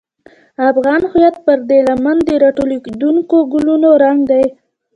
افغان 0.69 1.01
هویت 1.11 1.35
پر 1.45 1.57
دې 1.69 1.79
لمن 1.87 2.17
د 2.27 2.29
راټوکېدونکو 2.43 3.37
ګلونو 3.53 3.89
رنګ 4.03 4.19
دی. 4.31 4.45